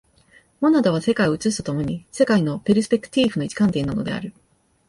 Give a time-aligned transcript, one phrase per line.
[0.59, 4.33] モナドは世界を映すと共に、世界のペルスペクティーフの一観点なのである。